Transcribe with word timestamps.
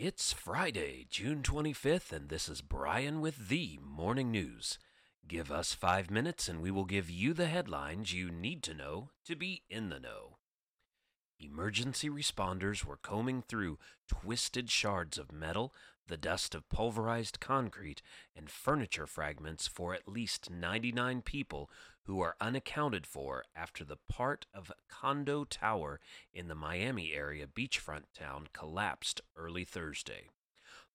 It's 0.00 0.32
Friday, 0.32 1.08
June 1.10 1.42
25th, 1.42 2.12
and 2.12 2.28
this 2.28 2.48
is 2.48 2.60
Brian 2.60 3.20
with 3.20 3.48
the 3.48 3.80
Morning 3.82 4.30
News. 4.30 4.78
Give 5.26 5.50
us 5.50 5.74
five 5.74 6.08
minutes 6.08 6.48
and 6.48 6.62
we 6.62 6.70
will 6.70 6.84
give 6.84 7.10
you 7.10 7.34
the 7.34 7.48
headlines 7.48 8.12
you 8.12 8.30
need 8.30 8.62
to 8.62 8.74
know 8.74 9.10
to 9.24 9.34
be 9.34 9.64
in 9.68 9.88
the 9.88 9.98
know. 9.98 10.36
Emergency 11.40 12.10
responders 12.10 12.84
were 12.84 12.96
combing 12.96 13.42
through 13.42 13.78
twisted 14.08 14.68
shards 14.70 15.18
of 15.18 15.30
metal, 15.30 15.72
the 16.08 16.16
dust 16.16 16.54
of 16.54 16.68
pulverized 16.68 17.38
concrete, 17.38 18.02
and 18.34 18.50
furniture 18.50 19.06
fragments 19.06 19.68
for 19.68 19.94
at 19.94 20.08
least 20.08 20.50
99 20.50 21.22
people 21.22 21.70
who 22.04 22.20
are 22.20 22.36
unaccounted 22.40 23.06
for 23.06 23.44
after 23.54 23.84
the 23.84 23.98
part 24.08 24.46
of 24.52 24.72
Condo 24.88 25.44
Tower 25.44 26.00
in 26.32 26.48
the 26.48 26.54
Miami 26.54 27.12
area 27.12 27.46
beachfront 27.46 28.04
town 28.14 28.48
collapsed 28.52 29.20
early 29.36 29.64
Thursday. 29.64 30.30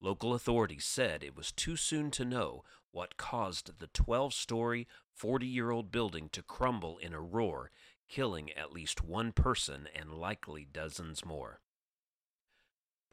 Local 0.04 0.34
authorities 0.34 0.84
said 0.84 1.24
it 1.24 1.34
was 1.34 1.54
too 1.54 1.78
soon 1.78 2.12
to 2.12 2.26
know 2.26 2.66
what 2.92 3.16
caused 3.16 3.80
the 3.80 3.88
12 3.88 4.34
story, 4.34 4.86
40 5.16 5.48
year 5.48 5.72
old 5.72 5.94
building 5.94 6.28
to 6.34 6.44
crumble 6.44 6.98
in 6.98 7.14
a 7.14 7.22
roar, 7.22 7.72
killing 8.10 8.52
at 8.52 8.74
least 8.74 9.02
one 9.02 9.32
person 9.32 9.88
and 9.96 10.12
likely 10.12 10.66
dozens 10.66 11.24
more. 11.24 11.62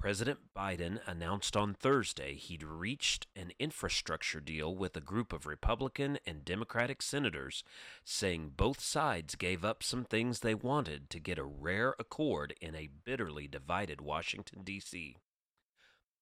President 0.00 0.40
Biden 0.52 0.98
announced 1.06 1.56
on 1.56 1.74
Thursday 1.74 2.34
he'd 2.34 2.64
reached 2.64 3.28
an 3.36 3.52
infrastructure 3.60 4.40
deal 4.40 4.74
with 4.74 4.96
a 4.96 5.00
group 5.00 5.32
of 5.32 5.46
Republican 5.46 6.18
and 6.26 6.44
Democratic 6.44 7.02
senators, 7.02 7.62
saying 8.04 8.54
both 8.56 8.80
sides 8.80 9.36
gave 9.36 9.64
up 9.64 9.84
some 9.84 10.04
things 10.04 10.40
they 10.40 10.56
wanted 10.56 11.08
to 11.10 11.20
get 11.20 11.38
a 11.38 11.44
rare 11.44 11.94
accord 12.00 12.52
in 12.60 12.74
a 12.74 12.90
bitterly 13.04 13.46
divided 13.46 14.00
Washington, 14.00 14.62
D.C. 14.64 15.16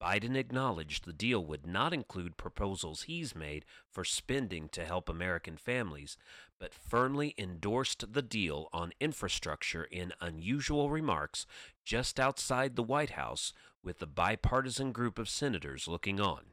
Biden 0.00 0.36
acknowledged 0.36 1.04
the 1.04 1.12
deal 1.12 1.44
would 1.44 1.66
not 1.66 1.92
include 1.92 2.36
proposals 2.36 3.02
he's 3.02 3.34
made 3.34 3.64
for 3.90 4.04
spending 4.04 4.68
to 4.70 4.84
help 4.84 5.08
American 5.08 5.56
families, 5.56 6.16
but 6.60 6.72
firmly 6.72 7.34
endorsed 7.36 8.12
the 8.12 8.22
deal 8.22 8.68
on 8.72 8.92
infrastructure 9.00 9.84
in 9.84 10.12
unusual 10.20 10.90
remarks 10.90 11.46
just 11.84 12.20
outside 12.20 12.76
the 12.76 12.82
White 12.82 13.10
House 13.10 13.52
with 13.82 13.98
the 13.98 14.06
bipartisan 14.06 14.92
group 14.92 15.18
of 15.18 15.28
senators 15.28 15.88
looking 15.88 16.20
on. 16.20 16.52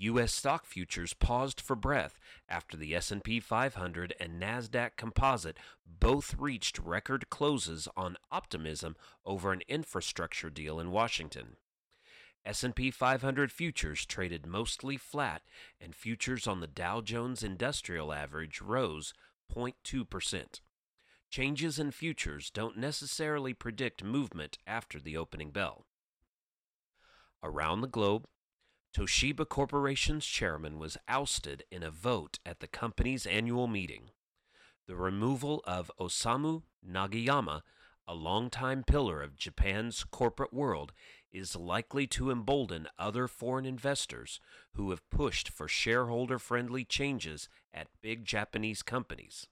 US 0.00 0.32
stock 0.32 0.64
futures 0.64 1.12
paused 1.12 1.60
for 1.60 1.76
breath 1.76 2.18
after 2.48 2.74
the 2.74 2.94
S&P 2.94 3.38
500 3.38 4.14
and 4.18 4.40
Nasdaq 4.40 4.96
Composite 4.96 5.58
both 5.86 6.34
reached 6.38 6.78
record 6.78 7.28
closes 7.28 7.86
on 7.98 8.16
optimism 8.32 8.96
over 9.26 9.52
an 9.52 9.60
infrastructure 9.68 10.48
deal 10.48 10.80
in 10.80 10.90
Washington. 10.90 11.56
S&P 12.46 12.90
500 12.90 13.52
futures 13.52 14.06
traded 14.06 14.46
mostly 14.46 14.96
flat 14.96 15.42
and 15.78 15.94
futures 15.94 16.46
on 16.46 16.60
the 16.60 16.66
Dow 16.66 17.02
Jones 17.02 17.42
Industrial 17.42 18.10
Average 18.10 18.62
rose 18.62 19.12
0.2%. 19.54 20.60
Changes 21.28 21.78
in 21.78 21.90
futures 21.90 22.50
don't 22.50 22.78
necessarily 22.78 23.52
predict 23.52 24.02
movement 24.02 24.56
after 24.66 24.98
the 24.98 25.18
opening 25.18 25.50
bell. 25.50 25.84
Around 27.42 27.82
the 27.82 27.86
globe, 27.86 28.26
Toshiba 28.92 29.48
Corporation's 29.48 30.26
chairman 30.26 30.78
was 30.78 30.98
ousted 31.06 31.64
in 31.70 31.82
a 31.82 31.90
vote 31.90 32.40
at 32.44 32.58
the 32.58 32.66
company's 32.66 33.24
annual 33.24 33.68
meeting. 33.68 34.10
The 34.88 34.96
removal 34.96 35.62
of 35.64 35.92
Osamu 36.00 36.64
Nagayama, 36.84 37.62
a 38.08 38.14
longtime 38.14 38.82
pillar 38.82 39.22
of 39.22 39.36
Japan's 39.36 40.02
corporate 40.02 40.52
world, 40.52 40.92
is 41.30 41.54
likely 41.54 42.08
to 42.08 42.32
embolden 42.32 42.88
other 42.98 43.28
foreign 43.28 43.64
investors 43.64 44.40
who 44.72 44.90
have 44.90 45.08
pushed 45.08 45.48
for 45.48 45.68
shareholder 45.68 46.40
friendly 46.40 46.84
changes 46.84 47.48
at 47.72 47.86
big 48.02 48.24
Japanese 48.24 48.82
companies. 48.82 49.46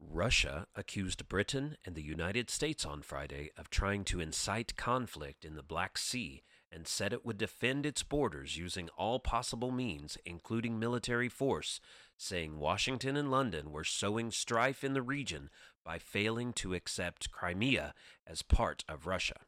Russia 0.00 0.66
accused 0.74 1.28
Britain 1.28 1.76
and 1.84 1.94
the 1.94 2.02
United 2.02 2.48
States 2.48 2.86
on 2.86 3.02
Friday 3.02 3.50
of 3.58 3.68
trying 3.68 4.04
to 4.04 4.20
incite 4.20 4.76
conflict 4.76 5.44
in 5.44 5.54
the 5.54 5.62
Black 5.62 5.98
Sea 5.98 6.42
and 6.72 6.88
said 6.88 7.12
it 7.12 7.24
would 7.24 7.36
defend 7.36 7.84
its 7.84 8.02
borders 8.02 8.56
using 8.56 8.88
all 8.96 9.18
possible 9.18 9.70
means, 9.70 10.16
including 10.24 10.78
military 10.78 11.28
force, 11.28 11.80
saying 12.16 12.58
Washington 12.58 13.16
and 13.16 13.30
London 13.30 13.70
were 13.70 13.84
sowing 13.84 14.30
strife 14.30 14.82
in 14.82 14.94
the 14.94 15.02
region 15.02 15.50
by 15.84 15.98
failing 15.98 16.52
to 16.54 16.74
accept 16.74 17.30
Crimea 17.30 17.92
as 18.26 18.42
part 18.42 18.84
of 18.88 19.06
Russia. 19.06 19.40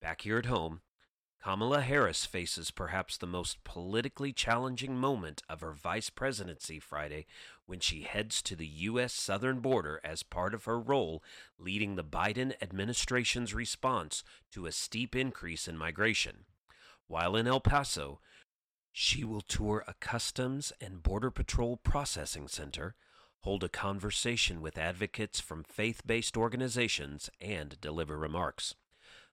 Back 0.00 0.20
here 0.20 0.38
at 0.38 0.46
home, 0.46 0.82
Kamala 1.42 1.82
Harris 1.82 2.26
faces 2.26 2.70
perhaps 2.70 3.16
the 3.16 3.26
most 3.26 3.62
politically 3.62 4.32
challenging 4.32 4.96
moment 4.96 5.42
of 5.48 5.60
her 5.60 5.72
vice 5.72 6.10
presidency 6.10 6.80
Friday 6.80 7.26
when 7.64 7.80
she 7.80 8.02
heads 8.02 8.42
to 8.42 8.56
the 8.56 8.66
U.S. 8.66 9.12
southern 9.12 9.60
border 9.60 10.00
as 10.02 10.22
part 10.22 10.52
of 10.52 10.64
her 10.64 10.80
role 10.80 11.22
leading 11.58 11.94
the 11.94 12.04
Biden 12.04 12.54
administration's 12.60 13.54
response 13.54 14.24
to 14.50 14.66
a 14.66 14.72
steep 14.72 15.14
increase 15.14 15.68
in 15.68 15.78
migration. 15.78 16.44
While 17.06 17.36
in 17.36 17.46
El 17.46 17.60
Paso, 17.60 18.20
she 18.90 19.22
will 19.22 19.40
tour 19.40 19.84
a 19.86 19.94
Customs 19.94 20.72
and 20.80 21.02
Border 21.02 21.30
Patrol 21.30 21.76
processing 21.76 22.48
center, 22.48 22.96
hold 23.40 23.62
a 23.62 23.68
conversation 23.68 24.60
with 24.60 24.76
advocates 24.76 25.38
from 25.38 25.62
faith 25.62 26.02
based 26.04 26.36
organizations, 26.36 27.30
and 27.40 27.80
deliver 27.80 28.18
remarks. 28.18 28.74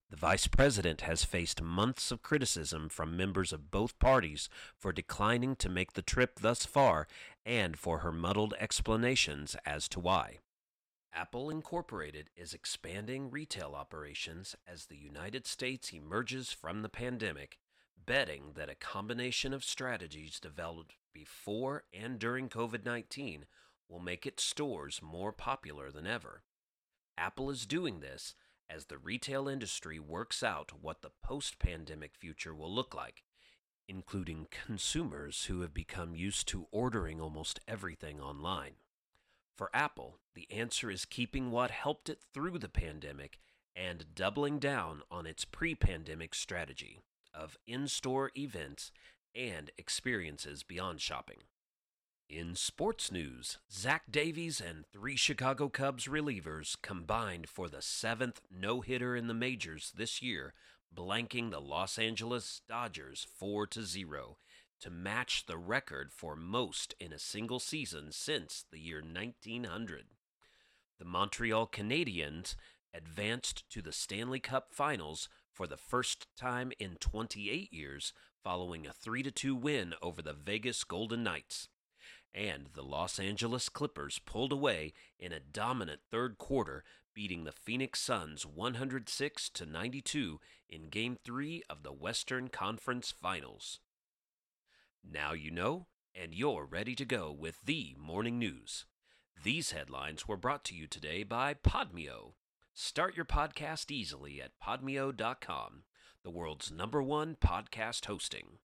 The 0.10 0.16
vice 0.16 0.46
president 0.48 1.02
has 1.02 1.24
faced 1.24 1.62
months 1.62 2.12
of 2.12 2.22
criticism 2.22 2.90
from 2.90 3.18
members 3.18 3.52
of 3.52 3.72
both 3.72 3.98
parties 3.98 4.50
for 4.78 4.92
declining 4.92 5.56
to 5.58 5.70
make 5.70 5.94
the 5.94 6.04
trip 6.04 6.40
thus 6.40 6.66
far 6.66 7.08
and 7.46 7.78
for 7.78 8.00
her 8.00 8.12
muddled 8.12 8.54
explanations 8.60 9.56
as 9.66 9.90
to 9.90 10.00
why. 10.00 10.40
Apple 11.12 11.50
Incorporated 11.50 12.30
is 12.36 12.54
expanding 12.54 13.32
retail 13.32 13.74
operations 13.74 14.56
as 14.68 14.86
the 14.86 14.98
United 14.98 15.48
States 15.48 15.92
emerges 15.92 16.52
from 16.52 16.82
the 16.82 16.90
pandemic, 16.90 17.58
betting 18.06 18.52
that 18.56 18.70
a 18.70 18.76
combination 18.76 19.54
of 19.54 19.64
strategies 19.64 20.40
developed 20.40 20.96
before 21.14 21.86
and 21.94 22.20
during 22.20 22.50
COVID 22.50 22.86
19 22.86 23.46
will 23.88 24.02
make 24.02 24.26
its 24.26 24.44
stores 24.44 25.00
more 25.02 25.32
popular 25.32 25.90
than 25.90 26.06
ever. 26.06 26.44
Apple 27.18 27.50
is 27.50 27.66
doing 27.66 28.02
this 28.02 28.36
as 28.70 28.86
the 28.86 28.98
retail 28.98 29.48
industry 29.48 30.00
works 30.00 30.44
out 30.44 30.72
what 30.82 31.02
the 31.02 31.12
post 31.24 31.60
pandemic 31.60 32.16
future 32.16 32.54
will 32.54 32.74
look 32.74 32.94
like, 32.94 33.24
including 33.88 34.48
consumers 34.50 35.46
who 35.46 35.62
have 35.62 35.74
become 35.74 36.16
used 36.16 36.48
to 36.48 36.68
ordering 36.72 37.22
almost 37.22 37.60
everything 37.68 38.20
online. 38.20 38.74
For 39.56 39.70
Apple, 39.74 40.20
the 40.34 40.52
answer 40.52 40.92
is 40.92 41.06
keeping 41.06 41.52
what 41.52 41.72
helped 41.72 42.10
it 42.10 42.20
through 42.34 42.60
the 42.60 42.70
pandemic 42.70 43.40
and 43.76 44.14
doubling 44.16 44.60
down 44.60 45.02
on 45.10 45.26
its 45.26 45.46
pre 45.46 45.76
pandemic 45.76 46.36
strategy 46.36 47.00
of 47.34 47.58
in 47.68 47.88
store 47.88 48.32
events 48.36 48.92
and 49.36 49.70
experiences 49.78 50.64
beyond 50.64 51.02
shopping. 51.02 51.40
In 52.30 52.56
sports 52.56 53.12
news, 53.12 53.60
Zach 53.72 54.06
Davies 54.10 54.60
and 54.60 54.84
three 54.88 55.16
Chicago 55.16 55.70
Cubs 55.70 56.08
relievers 56.08 56.76
combined 56.82 57.48
for 57.48 57.70
the 57.70 57.84
seventh 57.84 58.42
no 58.50 58.82
hitter 58.82 59.16
in 59.16 59.28
the 59.28 59.34
majors 59.36 59.94
this 59.96 60.24
year, 60.24 60.56
blanking 60.94 61.52
the 61.52 61.62
Los 61.62 62.00
Angeles 62.00 62.62
Dodgers 62.68 63.28
4 63.38 63.68
0 63.80 64.38
to 64.80 64.90
match 64.90 65.46
the 65.46 65.58
record 65.58 66.12
for 66.12 66.36
most 66.36 66.96
in 67.00 67.14
a 67.14 67.20
single 67.20 67.60
season 67.60 68.12
since 68.12 68.66
the 68.72 68.80
year 68.80 69.04
1900. 69.04 70.06
The 70.98 71.06
Montreal 71.06 71.68
Canadiens 71.68 72.56
advanced 72.92 73.70
to 73.70 73.84
the 73.84 73.94
Stanley 73.94 74.40
Cup 74.40 74.74
Finals 74.74 75.30
for 75.52 75.68
the 75.68 75.78
first 75.78 76.26
time 76.36 76.72
in 76.80 76.96
28 77.00 77.72
years 77.72 78.14
following 78.44 78.88
a 78.88 78.94
3 78.94 79.22
2 79.22 79.56
win 79.56 79.94
over 80.02 80.24
the 80.24 80.34
Vegas 80.34 80.84
Golden 80.84 81.24
Knights 81.24 81.70
and 82.36 82.68
the 82.74 82.84
Los 82.84 83.18
Angeles 83.18 83.70
Clippers 83.70 84.20
pulled 84.20 84.52
away 84.52 84.94
in 85.18 85.32
a 85.32 85.40
dominant 85.40 86.02
third 86.12 86.38
quarter, 86.38 86.84
beating 87.14 87.46
the 87.46 87.54
Phoenix 87.54 88.02
Suns 88.02 88.46
106 88.46 89.50
to 89.50 89.66
92 89.66 90.40
in 90.70 90.90
game 90.90 91.18
3 91.24 91.64
of 91.70 91.84
the 91.84 91.94
Western 91.94 92.50
Conference 92.50 93.12
Finals. 93.12 93.80
Now 95.10 95.32
you 95.32 95.50
know, 95.50 95.88
and 96.14 96.34
you're 96.34 96.66
ready 96.66 96.94
to 96.96 97.06
go 97.06 97.32
with 97.32 97.60
the 97.64 97.96
morning 97.98 98.38
news. 98.38 98.86
These 99.42 99.72
headlines 99.72 100.28
were 100.28 100.38
brought 100.38 100.66
to 100.66 100.76
you 100.76 100.88
today 100.88 101.24
by 101.24 101.54
Podmeo. 101.54 102.34
Start 102.74 103.16
your 103.16 103.26
podcast 103.26 103.92
easily 103.92 104.42
at 104.42 104.52
podmeo.com, 104.62 105.84
the 106.24 106.32
world's 106.32 106.72
number 106.72 107.02
one 107.02 107.38
podcast 107.40 108.06
hosting. 108.06 108.60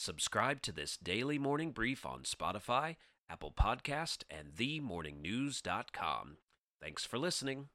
Subscribe 0.00 0.62
to 0.62 0.70
this 0.70 0.96
daily 0.96 1.40
morning 1.40 1.72
brief 1.72 2.06
on 2.06 2.22
Spotify, 2.22 2.94
Apple 3.28 3.50
Podcast, 3.50 4.22
and 4.30 4.54
themorningnews.com. 4.54 6.36
Thanks 6.80 7.04
for 7.04 7.18
listening. 7.18 7.68